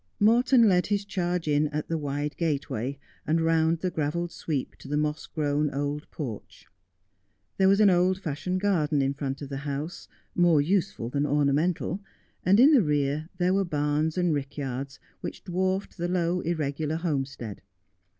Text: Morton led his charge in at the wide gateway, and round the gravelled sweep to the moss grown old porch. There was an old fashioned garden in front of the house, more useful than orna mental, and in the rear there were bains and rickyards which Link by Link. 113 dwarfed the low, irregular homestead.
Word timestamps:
Morton 0.19 0.67
led 0.67 0.87
his 0.87 1.05
charge 1.05 1.47
in 1.47 1.67
at 1.67 1.87
the 1.87 1.95
wide 1.99 2.35
gateway, 2.35 2.97
and 3.27 3.39
round 3.39 3.81
the 3.81 3.91
gravelled 3.91 4.31
sweep 4.31 4.75
to 4.77 4.87
the 4.87 4.97
moss 4.97 5.27
grown 5.27 5.69
old 5.71 6.09
porch. 6.09 6.65
There 7.57 7.67
was 7.67 7.79
an 7.79 7.91
old 7.91 8.17
fashioned 8.19 8.61
garden 8.61 9.03
in 9.03 9.13
front 9.13 9.43
of 9.43 9.49
the 9.49 9.57
house, 9.57 10.07
more 10.33 10.59
useful 10.59 11.09
than 11.11 11.27
orna 11.27 11.53
mental, 11.53 11.99
and 12.43 12.59
in 12.59 12.73
the 12.73 12.81
rear 12.81 13.29
there 13.37 13.53
were 13.53 13.63
bains 13.63 14.17
and 14.17 14.33
rickyards 14.33 14.97
which 15.19 15.43
Link 15.45 15.45
by 15.45 15.51
Link. 15.51 15.53
113 15.53 15.53
dwarfed 15.53 15.97
the 15.97 16.07
low, 16.07 16.41
irregular 16.51 16.95
homestead. 16.95 17.61